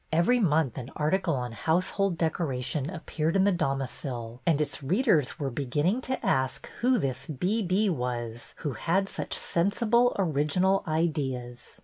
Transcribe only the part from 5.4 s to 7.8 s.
beginning to ask who this B.